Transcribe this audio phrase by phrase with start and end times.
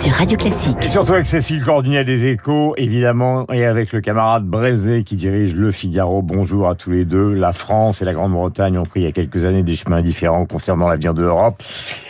[0.00, 0.78] sur Radio Classique.
[0.80, 5.54] Et surtout avec Cécile Cordunier des Échos, évidemment, et avec le camarade Brézé qui dirige
[5.54, 6.22] Le Figaro.
[6.22, 7.34] Bonjour à tous les deux.
[7.34, 10.46] La France et la Grande-Bretagne ont pris il y a quelques années des chemins différents
[10.46, 11.62] concernant l'avenir de l'Europe.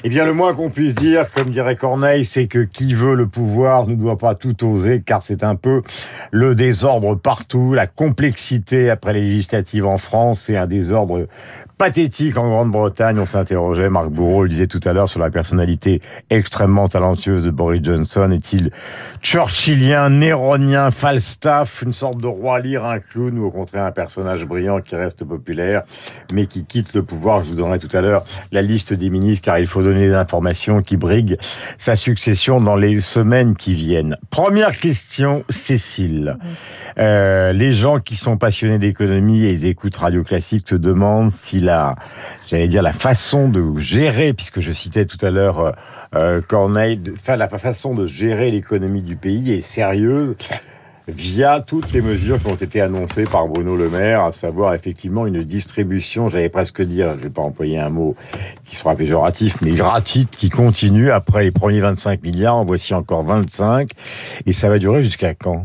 [0.04, 3.26] Eh bien, le moins qu'on puisse dire, comme dirait Corneille, c'est que qui veut le
[3.26, 5.82] pouvoir ne doit pas tout oser, car c'est un peu
[6.30, 11.26] le désordre partout, la complexité après les législatives en France, c'est un désordre
[11.76, 13.18] pathétique en Grande-Bretagne.
[13.18, 17.50] On s'interrogeait, Marc Bourreau le disait tout à l'heure, sur la personnalité extrêmement talentueuse de
[17.50, 18.30] Boris Johnson.
[18.30, 18.70] Est-il
[19.22, 24.44] churchillien, néronien, Falstaff, une sorte de roi lire, un clown, ou au contraire un personnage
[24.44, 25.82] brillant qui reste populaire,
[26.32, 27.42] mais qui quitte le pouvoir?
[27.42, 30.14] Je vous donnerai tout à l'heure la liste des ministres, car il faut donner des
[30.14, 31.38] informations qui briguent
[31.78, 34.16] sa succession dans les semaines qui viennent.
[34.30, 36.36] Première question, Cécile.
[36.98, 41.60] Euh, les gens qui sont passionnés d'économie et ils écoutent Radio Classique se demandent si
[41.60, 41.94] la,
[42.46, 45.72] j'allais dire la façon de gérer, puisque je citais tout à l'heure euh,
[46.14, 50.34] euh Corneille, enfin, la de gérer l'économie du pays est sérieuse
[51.08, 55.26] via toutes les mesures qui ont été annoncées par Bruno Le Maire, à savoir effectivement
[55.26, 58.14] une distribution, j'allais presque dire, je vais pas employer un mot
[58.64, 61.10] qui sera péjoratif, mais gratuite, qui continue.
[61.10, 63.90] Après les premiers 25 milliards, en voici encore 25,
[64.46, 65.64] et ça va durer jusqu'à quand?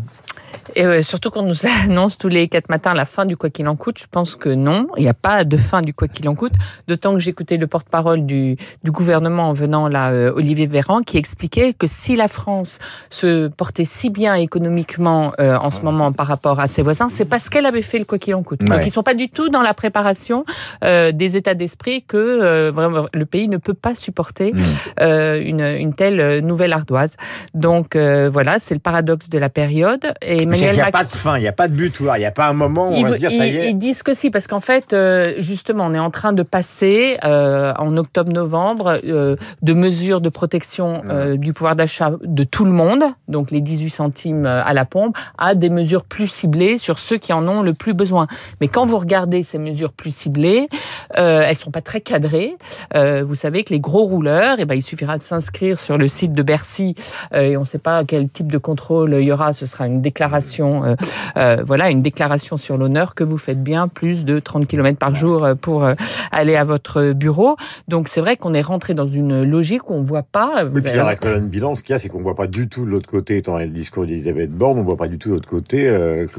[0.74, 3.68] Et euh, surtout qu'on nous annonce tous les quatre matins la fin du quoi qu'il
[3.68, 6.28] en coûte, je pense que non, il n'y a pas de fin du quoi qu'il
[6.28, 6.54] en coûte.
[6.88, 11.18] D'autant que j'écoutais le porte-parole du, du gouvernement en venant là, euh, Olivier Véran, qui
[11.18, 16.28] expliquait que si la France se portait si bien économiquement euh, en ce moment par
[16.28, 18.64] rapport à ses voisins, c'est parce qu'elle avait fait le quoi qu'il en coûte.
[18.64, 20.46] Donc ils sont pas du tout dans la préparation
[20.82, 25.02] des états d'esprit que vraiment le pays ne peut pas supporter mmh.
[25.02, 27.18] une, une telle nouvelle ardoise.
[27.54, 30.14] Donc voilà, c'est le paradoxe de la période.
[30.22, 32.26] Et il n'y a pas de fin, il n'y a pas de butoir, il n'y
[32.26, 33.70] a pas un moment où on va se dire ça y est.
[33.70, 37.18] Ils disent que si, parce qu'en fait, euh, justement, on est en train de passer
[37.24, 40.94] euh, en octobre-novembre euh, de mesures de protection
[41.36, 45.56] du pouvoir d'achat de tout le monde, donc les 18 centimes à la pompe, à
[45.56, 48.28] des mesures plus ciblées sur ceux qui en ont le plus besoin.
[48.62, 50.68] Mais quand vous regardez ces mesures plus ciblées,
[51.14, 52.56] elles sont pas très cadrées.
[52.94, 56.34] vous savez que les gros rouleurs, eh ben, il suffira de s'inscrire sur le site
[56.34, 56.96] de Bercy
[57.34, 59.54] et on ne sait pas quel type de contrôle il y aura.
[59.54, 60.96] Ce sera une déclaration euh,
[61.38, 65.16] euh, voilà, une déclaration sur l'honneur que vous faites bien plus de 30 km par
[65.16, 65.88] jour euh, pour
[66.32, 67.58] aller à votre bureau.
[67.88, 70.66] Donc c'est vrai qu'on est rentré dans une logique où on voit pas.
[70.66, 72.68] Mais puis dans la colonne bilan, ce qu'il y a, c'est qu'on voit pas du
[72.68, 75.34] tout de l'autre côté, étant le discours d'Elisabeth Borne, on voit pas du tout de
[75.36, 75.86] l'autre côté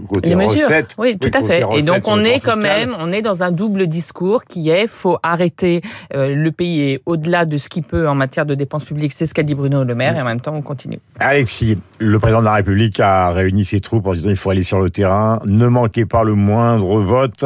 [0.08, 0.94] côté recette.
[0.98, 1.64] Oui, tout à fait.
[1.76, 5.18] Et donc on est quand même, on est dans un double discours qui est faut
[5.22, 5.82] arrêter.
[6.12, 9.12] le pays est au-delà de ce qu'il peut en matière de dépenses publiques.
[9.14, 10.98] C'est ce qu'a dit Bruno Le Maire, et en même temps on continue.
[11.18, 14.62] Alexis, le président de la République a réuni ses troupes en disant il faut aller
[14.62, 17.44] sur le terrain, ne manquez pas le moindre vote.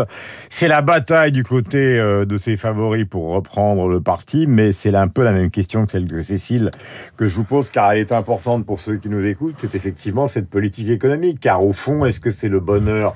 [0.48, 4.94] C'est la bataille du côté euh, de ses favoris pour reprendre le parti, mais c'est
[4.94, 6.70] un peu la même question que celle de Cécile
[7.16, 9.56] que je vous pose, car elle est importante pour ceux qui nous écoutent.
[9.58, 13.14] C'est effectivement cette politique économique, car au fond, est-ce que c'est le bonheur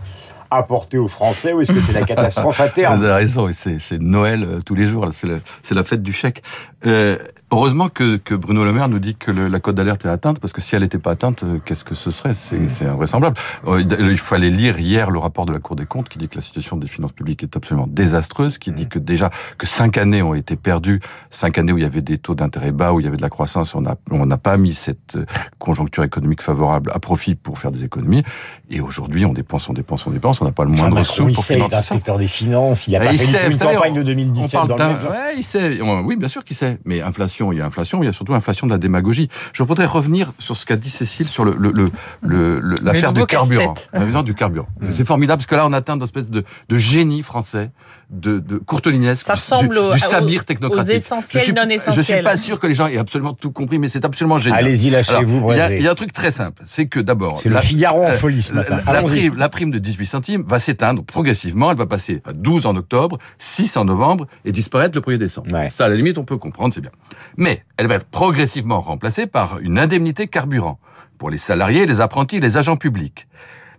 [0.51, 2.97] apporter aux Français ou est-ce que c'est la catastrophe à terme?
[2.97, 6.43] Vous avez raison, c'est Noël euh, tous les jours, c'est la, fête du chèque.
[6.87, 7.17] Euh,
[7.55, 10.53] heureusement que, que, Bruno Le Maire nous dit que la cote d'alerte est atteinte, parce
[10.53, 12.35] que si elle n'était pas atteinte, euh, qu'est-ce que ce serait?
[12.35, 13.37] C'est invraisemblable.
[13.79, 16.43] il fallait lire hier le rapport de la Cour des comptes qui dit que la
[16.43, 20.35] situation des finances publiques est absolument désastreuse, qui dit que déjà que cinq années ont
[20.35, 21.01] été perdues,
[21.31, 23.23] cinq années où il y avait des taux d'intérêt bas, où il y avait de
[23.23, 25.17] la croissance, on n'a on pas mis cette
[25.59, 28.25] conjoncture économique favorable à profit pour faire des économies,
[28.71, 31.45] et aujourd'hui on dépense, on dépense, on dépense, on n'a pas le moindre sou pour
[31.45, 31.79] financer ça.
[31.79, 34.87] inspecteur des finances, il a pas il fait sait, une campagne de 2017 dans le
[34.87, 35.81] même ouais, il sait.
[35.81, 36.79] Oui, bien sûr qu'il sait.
[36.85, 39.29] Mais inflation, il y a inflation, il y a surtout inflation de la démagogie.
[39.53, 41.91] Je voudrais revenir sur ce qu'a dit Cécile sur le, le,
[42.23, 43.75] le, l'affaire du carburant.
[43.93, 44.69] L'affaire du carburant.
[44.91, 47.71] C'est formidable parce que là, on atteint une espèce de, de génie français
[48.11, 51.05] de, de courtelinesque, ça ressemble du, du sabir technokratique.
[51.11, 53.79] Aux je suis, non je suis pas sûr que les gens aient absolument tout compris,
[53.79, 54.61] mais c'est absolument génial.
[54.61, 55.53] Allez-y, lâchez-vous.
[55.53, 58.13] Il y, y, a un truc très simple, c'est que d'abord, c'est le Figaro en
[58.13, 58.81] folie ce matin.
[58.87, 61.71] La, la, prime, la prime de 18 centimes va s'éteindre progressivement.
[61.71, 65.53] Elle va passer à 12 en octobre, 6 en novembre et disparaître le 1er décembre.
[65.53, 65.71] Ouais.
[65.71, 66.91] Ça, à la limite, on peut comprendre, c'est bien.
[67.37, 70.79] Mais elle va être progressivement remplacée par une indemnité carburant
[71.19, 73.27] pour les salariés, les apprentis, les agents publics.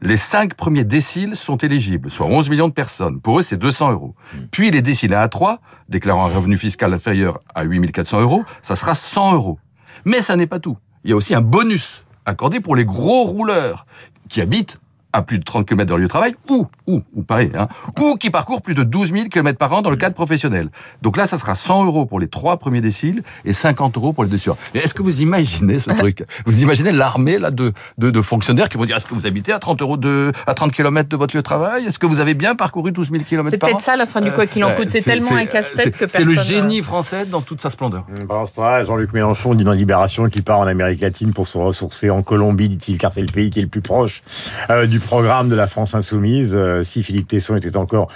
[0.02, 3.22] Les cinq premiers déciles sont éligibles, soit 11 millions de personnes.
[3.22, 4.16] Pour eux, c'est 200 euros.
[4.34, 4.40] Hmm.
[4.52, 5.60] Puis les déciles 1 à 3,
[5.90, 9.60] déclarant un revenu fiscal inférieur à 8400 euros, ça sera 100 euros.
[10.04, 10.78] Mais ça n'est pas tout.
[11.04, 13.86] Il y a aussi un bonus accordé pour les gros rouleurs
[14.28, 14.80] qui habitent
[15.16, 17.68] à plus de 30 km de leur lieu de travail, ou, ou, ou pareil, hein,
[18.00, 20.70] ou qui parcourent plus de 12 000 km par an dans le cadre professionnel.
[21.02, 24.24] Donc là, ça sera 100 euros pour les trois premiers déciles et 50 euros pour
[24.24, 24.58] les deux suivants.
[24.74, 26.26] Mais est-ce que vous imaginez ce truc?
[26.46, 29.54] Vous imaginez l'armée là de, de, de, fonctionnaires qui vont dire est-ce que vous habitez
[29.54, 31.86] à 30 euros de, à 30 km de votre lieu de travail?
[31.86, 33.50] Est-ce que vous avez bien parcouru 12 000 km par an?
[33.50, 34.88] C'est peut-être ça la fin du quoi qu'il en coûte.
[34.90, 36.22] C'est tellement un casse-tête que personne.
[36.22, 38.06] C'est le génie français dans toute sa splendeur.
[38.28, 41.58] Pendant ce temps-là, Jean-Luc Mélenchon dit dans Libération qu'il part en Amérique latine pour se
[41.58, 44.24] ressourcer en Colombie, dit-il, car c'est le pays qui est le plus proche
[44.70, 46.56] euh, du programme de la France insoumise.
[46.56, 48.10] Euh, si Philippe Tesson était encore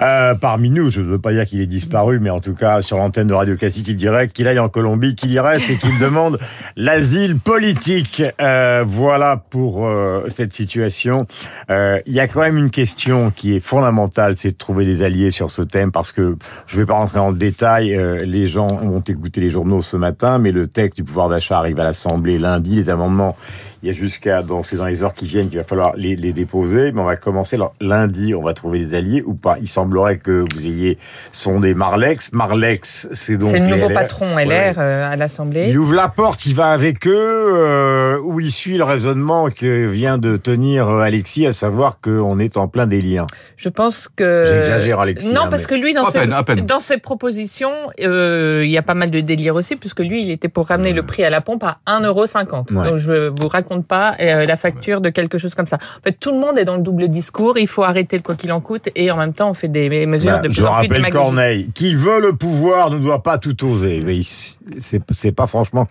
[0.00, 2.80] euh, parmi nous, je ne veux pas dire qu'il est disparu, mais en tout cas
[2.80, 5.76] sur l'antenne de Radio Classique, il dirait qu'il aille en Colombie, qu'il y reste et
[5.76, 6.38] qu'il demande
[6.76, 8.22] l'asile politique.
[8.40, 9.88] Euh, voilà pour
[10.28, 11.26] cette situation.
[11.68, 15.30] Il y a quand même une question qui est fondamentale, c'est de trouver des alliés
[15.30, 16.36] sur ce thème, parce que
[16.66, 17.98] je ne vais pas rentrer en détail.
[18.24, 21.80] les gens ont écouté les journaux ce matin, mais le texte du pouvoir d'achat arrive
[21.80, 22.76] à l'Assemblée lundi.
[22.76, 23.36] Les amendements
[23.82, 26.16] il y a jusqu'à dans, ces, dans les heures qui viennent qu'il va falloir les,
[26.16, 26.92] les, déposer.
[26.92, 28.34] Mais on va commencer lundi.
[28.34, 29.56] On va trouver des alliés ou pas.
[29.60, 30.98] Il semblerait que vous ayez
[31.32, 32.32] sondé Marlex.
[32.32, 35.66] Marlex, c'est donc c'est le nouveau patron LR euh, à l'Assemblée.
[35.68, 39.86] Il ouvre la porte, il va avec eux, euh, où il suit le raisonnement que
[39.86, 43.26] vient de tenir euh, Alexis, à savoir qu'on est en plein délire.
[43.56, 45.32] Je pense que j'exagère Alexis.
[45.32, 46.26] Non, hein, parce que lui dans ses,
[46.62, 50.30] dans ses propositions, euh, il y a pas mal de délire aussi, puisque lui il
[50.30, 52.72] était pour ramener le prix à la pompe à 1,50€.
[52.72, 52.90] Ouais.
[52.90, 55.76] Donc je vous raconte pas euh, la facture de quelque chose comme ça.
[55.76, 57.58] En fait, tout le monde est dans le double discours.
[57.58, 60.06] Il faut arrêter le quoi qu'il en coûte et en même temps, on fait des
[60.06, 63.64] mesures bah, de plus Je rappelle Corneille, qui veut le pouvoir ne doit pas tout
[63.64, 64.02] oser.
[64.04, 65.88] Mais c'est pas franchement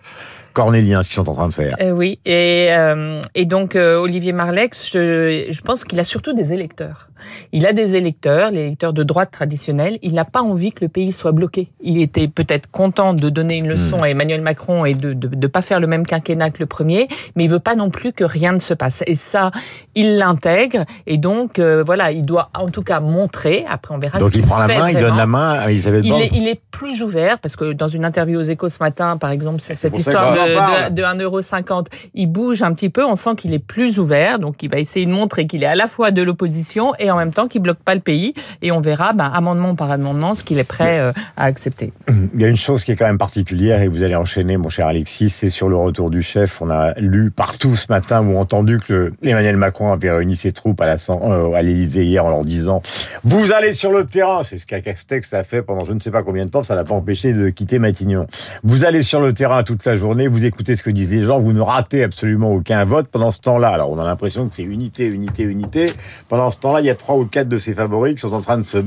[0.52, 1.74] cornéliens ce qu'ils sont en train de faire.
[1.80, 6.32] Euh, oui, et, euh, et donc euh, Olivier Marlex, je, je pense qu'il a surtout
[6.32, 7.08] des électeurs.
[7.52, 9.98] Il a des électeurs, les électeurs de droite traditionnelle.
[10.02, 11.68] Il n'a pas envie que le pays soit bloqué.
[11.80, 14.02] Il était peut-être content de donner une leçon hmm.
[14.04, 17.44] à Emmanuel Macron et de ne pas faire le même quinquennat que le premier, mais
[17.44, 19.02] il veut pas non plus que rien ne se passe.
[19.08, 19.50] Et ça,
[19.96, 20.84] il l'intègre.
[21.06, 23.64] Et donc, voilà, il doit en tout cas montrer.
[23.68, 24.18] Après, on verra.
[24.18, 26.02] Donc, il prend la main, il donne la main à Borne.
[26.04, 29.16] Il est, il est plus ouvert parce que dans une interview aux Échos ce matin,
[29.16, 31.86] par exemple, sur cette histoire de de, 1,50€.
[32.14, 35.06] Il bouge un petit peu, on sent qu'il est plus ouvert, donc il va essayer
[35.06, 37.78] de montrer qu'il est à la fois de l'opposition et en même temps qu'il bloque
[37.78, 38.34] pas le pays.
[38.62, 41.92] Et on verra, ben, amendement par amendement, ce qu'il est prêt euh, à accepter.
[42.34, 44.68] Il y a une chose qui est quand même particulière et vous allez enchaîner, mon
[44.68, 46.60] cher Alexis, c'est sur le retour du chef.
[46.62, 50.80] On a lu partout ce matin ou entendu que Emmanuel Macron avait réuni ses troupes
[50.80, 52.82] à euh, l'Élysée hier en leur disant
[53.24, 54.42] vous allez sur le terrain.
[54.42, 56.62] C'est ce qu'a Castex a fait pendant je ne sais pas combien de temps.
[56.62, 58.26] Ça l'a pas empêché de quitter Matignon.
[58.62, 60.27] Vous allez sur le terrain toute la journée.
[60.28, 63.40] Vous écoutez ce que disent les gens, vous ne ratez absolument aucun vote pendant ce
[63.40, 63.68] temps-là.
[63.68, 65.92] Alors on a l'impression que c'est unité, unité, unité.
[66.28, 68.40] Pendant ce temps-là, il y a trois ou quatre de ses favoris qui sont en
[68.40, 68.78] train de se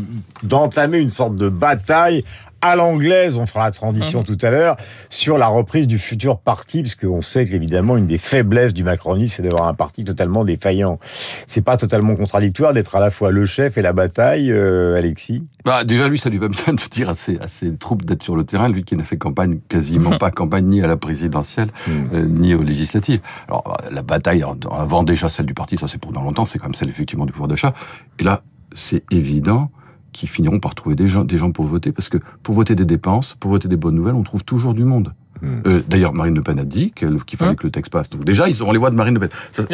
[0.44, 2.24] d'entamer une sorte de bataille
[2.62, 4.25] à l'anglaise, on fera la transition mhm.
[4.25, 4.78] tout à l'heure,
[5.10, 9.36] sur la reprise du futur parti, parce qu'on sait qu'évidemment, une des faiblesses du macronisme,
[9.38, 11.00] c'est d'avoir un parti totalement défaillant.
[11.48, 15.44] C'est pas totalement contradictoire d'être à la fois le chef et la bataille, euh, Alexis?
[15.66, 18.24] Bah, Déjà, lui, ça lui va bien de dire à ses, à ses troupes d'être
[18.24, 21.69] sur le terrain, lui qui n'a fait campagne, quasiment pas campagne, ni à la présidentielle,
[21.88, 21.92] hmm.
[22.14, 23.22] euh, ni aux législatives.
[23.48, 26.68] Alors, la bataille, avant déjà celle du parti, ça c'est pour dans longtemps, c'est quand
[26.68, 27.74] même celle effectivement du pouvoir d'achat.
[28.19, 28.42] Et là,
[28.74, 29.72] c'est évident
[30.13, 32.86] qui finiront par trouver des gens, des gens pour voter, parce que pour voter des
[32.86, 35.13] dépenses, pour voter des bonnes nouvelles, on trouve toujours du monde.
[35.42, 35.62] Hmm.
[35.66, 38.10] Euh, D'ailleurs, Marine Le Pen a dit qu'il fallait hein que le texte passe.
[38.10, 39.30] Donc déjà, ils auront les voix de Marine Le Pen.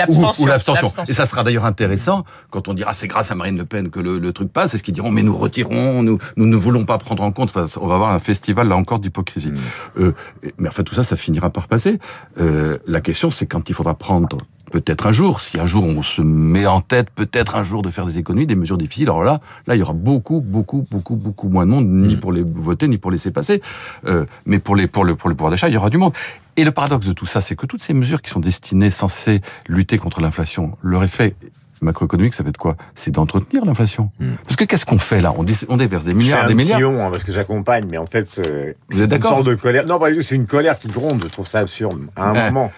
[0.07, 0.87] ou, l'abstention.
[1.07, 3.99] Et ça sera d'ailleurs intéressant quand on dira c'est grâce à Marine Le Pen que
[3.99, 4.73] le, truc passe.
[4.73, 7.49] est ce qu'ils diront mais nous retirons, nous, nous ne voulons pas prendre en compte.
[7.49, 9.51] Enfin, on va avoir un festival là encore d'hypocrisie.
[9.51, 9.99] Hmm.
[9.99, 10.11] Euh,
[10.57, 11.99] mais enfin tout ça, ça finira par passer.
[12.39, 14.37] Euh, la question, c'est quand il faudra prendre
[14.71, 17.89] peut-être un jour, si un jour on se met en tête, peut-être un jour de
[17.89, 21.15] faire des économies, des mesures difficiles, alors là, là, il y aura beaucoup, beaucoup, beaucoup,
[21.15, 22.19] beaucoup moins de monde, ni mm.
[22.19, 23.61] pour les voter, ni pour laisser passer,
[24.05, 26.13] euh, mais pour les, pour le, pour le pouvoir d'achat, il y aura du monde.
[26.55, 29.41] Et le paradoxe de tout ça, c'est que toutes ces mesures qui sont destinées, censées
[29.67, 31.35] lutter contre l'inflation, leur effet
[31.81, 32.75] macroéconomique, ça fait de quoi?
[32.95, 34.09] C'est d'entretenir l'inflation.
[34.19, 34.31] Mm.
[34.43, 35.33] Parce que qu'est-ce qu'on fait là?
[35.37, 36.81] On, on, déverse des milliards, je des milliards.
[36.81, 39.43] hein, parce que j'accompagne, mais en fait, euh, vous êtes d'accord?
[39.43, 39.85] de colère.
[39.85, 41.21] Non, c'est une colère qui gronde.
[41.23, 41.99] Je trouve ça absurde.
[42.15, 42.71] À un moment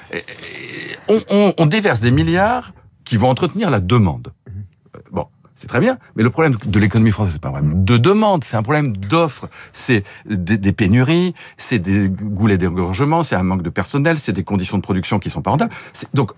[1.58, 2.74] on, déverse des milliards
[3.06, 4.34] qui vont entretenir la demande.
[5.59, 8.45] C'est très bien, mais le problème de l'économie française, c'est pas un problème de demande,
[8.45, 9.49] c'est un problème d'offre.
[9.73, 14.77] C'est des, pénuries, c'est des goulets d'égorgement, c'est un manque de personnel, c'est des conditions
[14.77, 15.73] de production qui sont pas rentables.
[16.13, 16.31] Donc,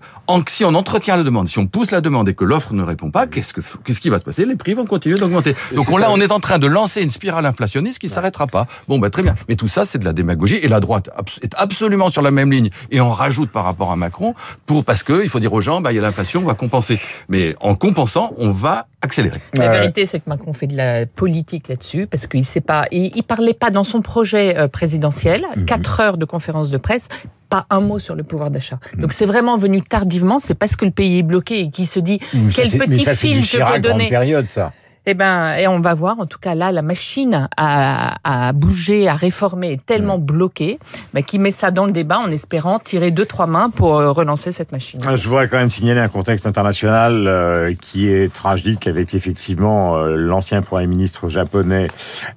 [0.48, 3.12] si on entretient la demande, si on pousse la demande et que l'offre ne répond
[3.12, 4.44] pas, qu'est-ce que qu'est-ce qui va se passer?
[4.44, 5.54] Les prix vont continuer d'augmenter.
[5.76, 8.66] Donc là, on est en train de lancer une spirale inflationniste qui ne s'arrêtera pas.
[8.88, 9.36] Bon, bah très bien.
[9.48, 11.10] Mais tout ça, c'est de la démagogie et la droite
[11.42, 14.34] est absolument sur la même ligne et on rajoute par rapport à Macron
[14.66, 16.54] pour parce que il faut dire aux gens, bah il y a l'inflation, on va
[16.54, 16.98] compenser.
[17.28, 19.11] Mais en compensant, on va accélérer.
[19.54, 23.12] La vérité, c'est que Macron fait de la politique là-dessus, parce qu'il sait pas, il,
[23.16, 25.64] il parlait pas dans son projet euh, présidentiel, Mhm.
[25.66, 27.08] quatre heures de conférence de presse,
[27.48, 28.78] pas un mot sur le pouvoir d'achat.
[28.94, 29.00] Mhm.
[29.02, 32.00] Donc c'est vraiment venu tardivement, c'est parce que le pays est bloqué et qu'il se
[32.00, 34.08] dit ça, quel mais petit ça, fil je peux donner.
[34.08, 34.72] période, ça.
[35.06, 36.20] Eh ben, et on va voir.
[36.20, 40.78] En tout cas, là, la machine à, à bouger, à réformer est tellement bloquée,
[41.12, 44.12] bah, qu'il met ça dans le débat en espérant tirer deux trois mains pour euh,
[44.12, 45.00] relancer cette machine.
[45.14, 50.16] Je voudrais quand même signaler un contexte international euh, qui est tragique avec effectivement euh,
[50.16, 51.88] l'ancien Premier ministre japonais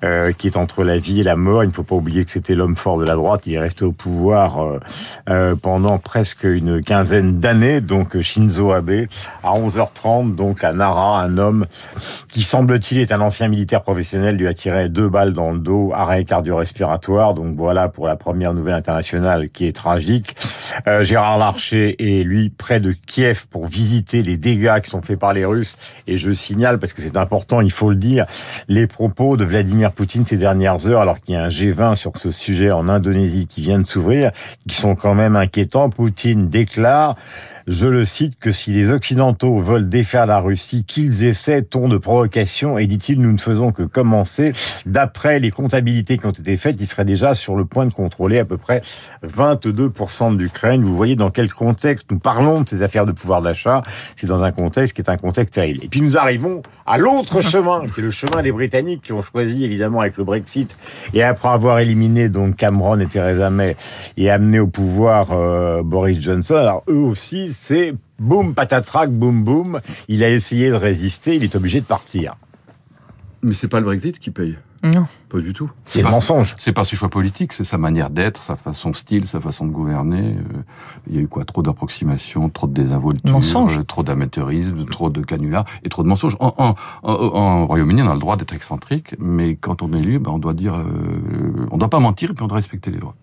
[0.03, 1.63] euh, qui est entre la vie et la mort.
[1.63, 3.43] Il ne faut pas oublier que c'était l'homme fort de la droite.
[3.45, 4.79] Il est resté au pouvoir
[5.61, 7.81] pendant presque une quinzaine d'années.
[7.81, 9.07] Donc Shinzo Abe
[9.43, 11.65] à 11h30, donc à Nara, un homme
[12.29, 15.91] qui semble-t-il est un ancien militaire professionnel, lui a tiré deux balles dans le dos,
[15.93, 17.33] arrêt cardio-respiratoire.
[17.33, 20.37] Donc voilà pour la première nouvelle internationale qui est tragique.
[20.87, 25.19] Euh, Gérard Larcher est lui près de Kiev pour visiter les dégâts qui sont faits
[25.19, 25.75] par les Russes.
[26.07, 28.25] Et je signale, parce que c'est important, il faut le dire,
[28.69, 32.15] les propos de Vladimir Poutine ces dernières heures, alors qu'il y a un G20 sur
[32.15, 34.31] ce sujet en Indonésie qui vient de s'ouvrir,
[34.65, 35.89] qui sont quand même inquiétants.
[35.89, 37.17] Poutine déclare
[37.67, 41.97] je le cite, que si les Occidentaux veulent défaire la Russie, qu'ils essaient, ton de
[41.97, 44.53] provocation, et dit-il, nous ne faisons que commencer.
[44.85, 48.39] D'après les comptabilités qui ont été faites, il serait déjà sur le point de contrôler
[48.39, 48.81] à peu près
[49.25, 50.83] 22% de l'Ukraine.
[50.83, 53.81] Vous voyez dans quel contexte nous parlons de ces affaires de pouvoir d'achat.
[54.15, 55.83] C'est dans un contexte qui est un contexte terrible.
[55.83, 59.21] Et puis nous arrivons à l'autre chemin, qui est le chemin des Britanniques qui ont
[59.21, 60.77] choisi évidemment avec le Brexit
[61.13, 63.75] et après avoir éliminé donc Cameron et Theresa May
[64.17, 66.55] et amené au pouvoir euh, Boris Johnson.
[66.55, 69.79] Alors eux aussi, c'est boum patatrac, boum boum.
[70.07, 72.35] Il a essayé de résister, il est obligé de partir.
[73.41, 74.57] Mais c'est pas le Brexit qui paye.
[74.83, 75.07] Non.
[75.29, 75.71] Pas du tout.
[75.85, 76.53] C'est le mensonge.
[76.59, 79.71] C'est pas ses choix politiques, c'est sa manière d'être, sa façon style, sa façon de
[79.71, 80.35] gouverner.
[80.37, 80.61] Euh,
[81.09, 81.43] Il y a eu quoi?
[81.43, 83.83] Trop d'approximations, trop de désinvolture, Mensonges.
[83.87, 86.37] trop d'amateurisme, trop de canulars et trop de mensonges.
[86.39, 89.99] En, en, en- en Royaume-Uni, on a le droit d'être excentrique, mais quand on est
[89.99, 90.85] élu, ben, on doit dire, euh,
[91.71, 93.15] on doit pas mentir et puis on doit respecter les lois.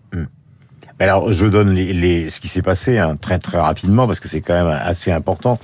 [0.99, 4.27] Alors, je donne les, les- ce qui s'est passé hein, très très rapidement parce que
[4.29, 5.59] c'est quand même assez important.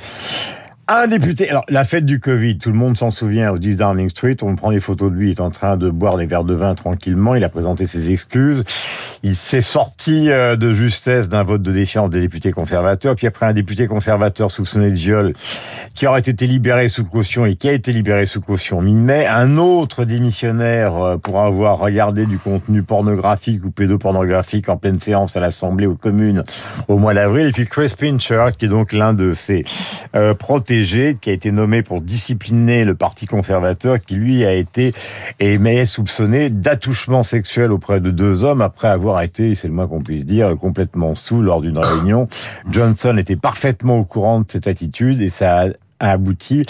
[0.91, 4.09] Un député, alors la fête du Covid, tout le monde s'en souvient au 10 Downing
[4.09, 6.43] Street, on prend des photos de lui, il est en train de boire des verres
[6.43, 8.63] de vin tranquillement, il a présenté ses excuses,
[9.23, 13.45] il s'est sorti euh, de justesse d'un vote de défiance des députés conservateurs, puis après
[13.45, 15.33] un député conservateur soupçonné de viol
[15.93, 19.57] qui aurait été libéré sous caution et qui a été libéré sous caution mi-mai, un
[19.57, 25.39] autre démissionnaire euh, pour avoir regardé du contenu pornographique ou pédopornographique en pleine séance à
[25.39, 26.43] l'Assemblée aux communes
[26.87, 29.65] au mois d'avril, et puis Chris Pincher, qui est donc l'un de ses
[30.15, 34.93] euh, protégés, qui a été nommé pour discipliner le Parti conservateur, qui lui a été
[35.39, 39.87] et mais soupçonné d'attouchement sexuel auprès de deux hommes après avoir été, c'est le moins
[39.87, 42.27] qu'on puisse dire, complètement sous lors d'une réunion.
[42.69, 45.67] Johnson était parfaitement au courant de cette attitude et ça a
[45.99, 46.65] a abouti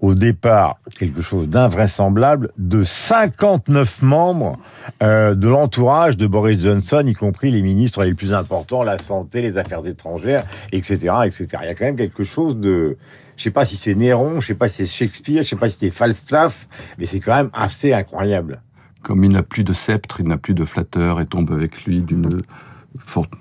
[0.00, 4.58] au départ quelque chose d'invraisemblable de 59 membres
[5.02, 9.40] euh, de l'entourage de Boris Johnson, y compris les ministres les plus importants, la santé,
[9.40, 11.46] les affaires étrangères, etc., etc.
[11.62, 12.96] Il y a quand même quelque chose de,
[13.36, 15.68] je sais pas si c'est Néron, je sais pas si c'est Shakespeare, je sais pas
[15.68, 18.60] si c'est Falstaff, mais c'est quand même assez incroyable.
[19.04, 22.00] Comme il n'a plus de sceptre, il n'a plus de flatteur et tombe avec lui
[22.00, 22.28] d'une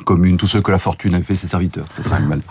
[0.05, 1.87] commune, tous ceux que la fortune a fait ses serviteurs.
[1.89, 2.41] C'est ça mal.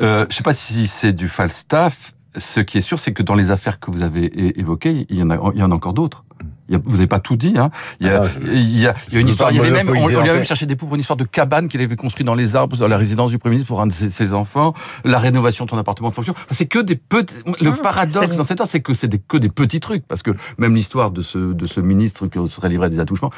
[0.00, 2.12] Euh, je sais pas si c'est du Falstaff.
[2.36, 5.22] Ce qui est sûr, c'est que dans les affaires que vous avez évoquées, il y
[5.22, 6.24] en a, il y en a encore d'autres.
[6.70, 7.54] Il y a- vous n'avez pas tout dit.
[7.58, 7.70] Hein.
[8.00, 9.50] Il, y a, Ah, je- il, y a, il y a une histoire.
[9.50, 11.24] Il y avait même, on, lui a même cherché des poux pour une histoire de
[11.24, 13.88] cabane qu'il avait construit dans les arbres, dans la résidence du Premier ministre pour un
[13.88, 14.72] de ses, ses enfants,
[15.04, 16.32] la rénovation de son appartement de fonction.
[16.36, 17.34] Enfin, c'est que des petits.
[17.60, 20.22] Le Ah, paradoxe c'est- dans cette histoire, c'est que c'est que des petits trucs, parce
[20.22, 23.30] que même l'histoire de ce, de ce ministre qui serait livré à des attouchements,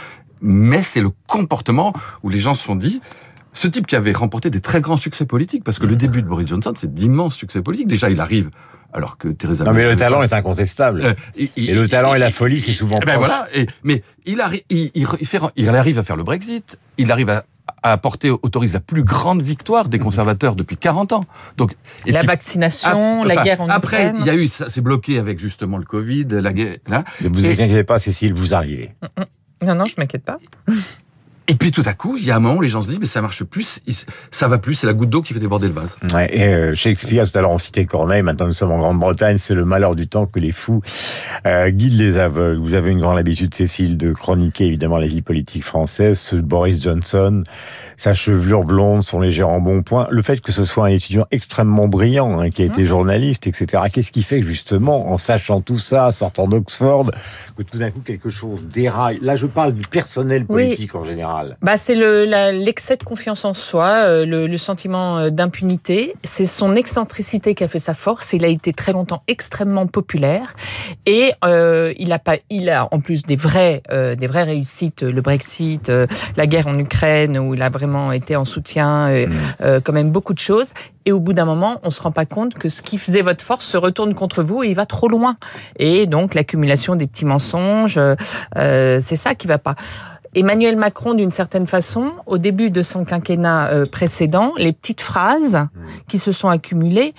[0.42, 3.00] mais c'est le comportement où les gens se sont dit.
[3.54, 6.26] Ce type qui avait remporté des très grands succès politiques, parce que le début de
[6.26, 7.86] Boris Johnson, c'est d'immenses succès politiques.
[7.88, 8.50] Déjà, il arrive,
[8.92, 11.02] alors que Theresa Non, mais le talent est incontestable.
[11.04, 13.28] euh, et, Et le talent et la folie, c'est souvent Eh ben proche.
[13.28, 13.46] voilà.
[13.54, 16.78] Et, mais il, arri- il, il, il fait, il arrive à faire le Brexit.
[16.98, 17.44] Il arrive à,
[17.82, 21.24] à apporter, autorise la plus grande victoire des conservateurs depuis 40 ans.
[21.56, 21.74] Donc,
[22.06, 24.16] et la puis- vaccination, la enfin, guerre en Après, Ukraine.
[24.20, 26.76] il y a eu, ça s'est bloqué avec justement le Covid, la guerre.
[26.88, 27.04] Là.
[27.22, 28.90] Ne vous inquiétez pas, Cécile, vous arrivez.
[29.64, 30.36] Non, non, je m'inquiète pas.
[31.48, 33.00] Et puis tout à coup, il y a un moment où les gens se disent,
[33.00, 33.80] mais ça marche plus,
[34.30, 35.96] ça va plus, c'est la goutte d'eau qui fait déborder le vase.
[36.14, 39.38] Ouais, et euh, Shakespeare, tout à l'heure on citait Corneille, maintenant nous sommes en Grande-Bretagne,
[39.38, 40.82] c'est le malheur du temps que les fous
[41.46, 42.60] euh, guident les aveugles.
[42.60, 46.18] Vous avez une grande habitude, Cécile, de chroniquer évidemment la vie politique française.
[46.20, 47.42] Ce Boris Johnson,
[47.96, 52.38] sa chevelure blonde, son léger embonpoint, le fait que ce soit un étudiant extrêmement brillant,
[52.40, 53.82] hein, qui a été journaliste, etc.
[53.92, 57.10] Qu'est-ce qui fait que justement, en sachant tout ça, sortant d'Oxford,
[57.56, 59.18] que tout d'un coup quelque chose déraille?
[59.22, 60.66] Là, je parle du personnel Oui.
[60.66, 61.31] politique en général.
[61.32, 66.14] Général bah, C'est l'excès de confiance en soi, le, le sentiment d'impunité.
[66.24, 68.32] C'est son excentricité qui a fait sa force.
[68.32, 70.54] Il a été très longtemps extrêmement populaire
[71.06, 75.02] et euh, il a pas, il a en plus des vrais, euh, des vraies réussites,
[75.02, 79.26] le Brexit, euh, la guerre en Ukraine où il a vraiment été en soutien, euh,
[79.26, 79.32] mm.
[79.62, 80.72] euh, quand même beaucoup de choses.
[81.04, 83.42] Et au bout d'un moment, on se rend pas compte que ce qui faisait votre
[83.42, 85.36] force se retourne contre vous et il va trop loin.
[85.76, 88.00] Et donc l'accumulation des petits mensonges,
[88.54, 89.74] c'est ça qui va pas.
[90.34, 95.68] Emmanuel Macron, d'une certaine façon, au début de son quinquennat précédent, les petites phrases mm.
[96.08, 97.14] qui se sont accumulées,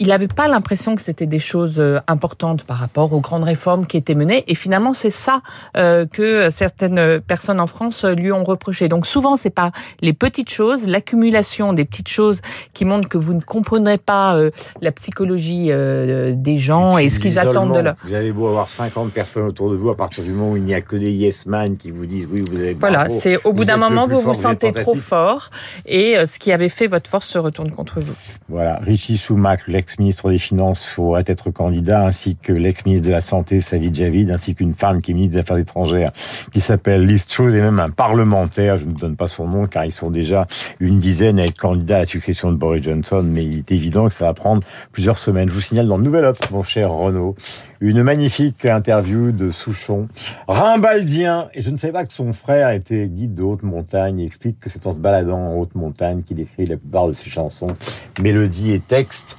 [0.00, 3.86] il n'avait pas l'impression que c'était des choses euh, importantes par rapport aux grandes réformes
[3.86, 4.44] qui étaient menées.
[4.48, 5.42] Et finalement, c'est ça
[5.76, 8.88] euh, que certaines personnes en France lui ont reproché.
[8.88, 12.40] Donc souvent, c'est pas les petites choses, l'accumulation des petites choses
[12.72, 17.38] qui montrent que vous ne comprendrez pas euh, la psychologie des gens et, ce qu'ils
[17.38, 17.94] attendent de leur.
[18.04, 20.62] Vous avez beau avoir 50 personnes autour de vous, à partir du moment où il
[20.62, 22.72] n'y a que des yes man qui vous disent oui, vous avez.
[22.72, 25.50] Voilà, c'est au bout d'un moment vous vous sentez trop fort
[25.84, 28.14] et ce qui avait fait votre force se retourne contre vous.
[28.48, 33.20] Voilà, Richie Soumac, l'ex ex-ministre des Finances pourrait être candidat, ainsi que l'ex-ministre de la
[33.20, 36.12] Santé, Savid Javid, ainsi qu'une femme qui est ministre des Affaires étrangères,
[36.52, 39.84] qui s'appelle Liz Truss, et même un parlementaire, je ne donne pas son nom, car
[39.84, 40.46] ils sont déjà
[40.78, 44.06] une dizaine à être candidats à la succession de Boris Johnson, mais il est évident
[44.06, 45.48] que ça va prendre plusieurs semaines.
[45.48, 47.34] Je vous signale dans le Nouvel Op, mon cher Renaud,
[47.80, 50.06] une magnifique interview de Souchon,
[50.46, 54.26] rimbaldien, et je ne savais pas que son frère était guide de haute montagne, il
[54.26, 57.28] explique que c'est en se baladant en haute montagne qu'il écrit la plupart de ses
[57.28, 57.74] chansons,
[58.20, 59.36] mélodies et textes.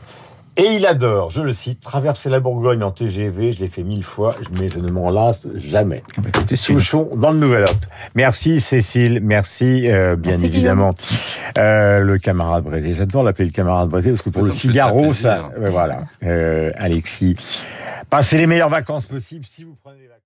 [0.58, 4.04] Et il adore, je le cite, traverser la Bourgogne en TGV, je l'ai fait mille
[4.04, 6.04] fois, mais je ne m'en lasse jamais.
[6.18, 7.88] Ah bah, Souchon dans le Nouvel Hôte.
[8.16, 10.94] Merci Cécile, merci euh, bien évidemment
[11.58, 12.94] euh, le camarade Brézé.
[12.94, 16.02] J'adore l'appeler le camarade Brézé parce que pour le Figaro, ça, voilà.
[16.24, 17.38] Euh, Alexis,
[18.10, 20.21] passez les meilleures vacances possibles si vous prenez des vacances.